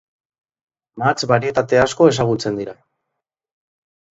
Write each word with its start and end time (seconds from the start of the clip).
Mahats 1.01 1.27
barietate 1.31 1.81
asko 1.81 2.07
ezagutzen 2.15 2.59
dira. 2.63 2.77